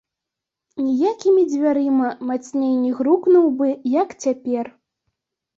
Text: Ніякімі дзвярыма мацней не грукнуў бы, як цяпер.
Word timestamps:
Ніякімі 0.85 1.43
дзвярыма 1.51 2.09
мацней 2.29 2.71
не 2.87 2.91
грукнуў 3.01 3.45
бы, 3.61 3.69
як 4.01 4.09
цяпер. 4.25 4.65